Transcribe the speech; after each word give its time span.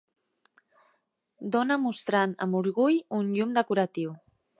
Dona 1.55 1.77
mostrant 1.83 2.33
amb 2.47 2.59
orgull 2.61 2.97
un 3.19 3.29
llum 3.37 3.53
decoratiu 3.59 4.15